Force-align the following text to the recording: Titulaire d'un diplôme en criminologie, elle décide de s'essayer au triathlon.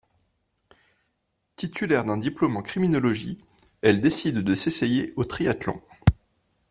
Titulaire 1.57 2.03
d'un 2.05 2.17
diplôme 2.17 2.57
en 2.57 2.63
criminologie, 2.63 3.37
elle 3.83 4.01
décide 4.01 4.39
de 4.39 4.55
s'essayer 4.55 5.13
au 5.15 5.25
triathlon. 5.25 5.79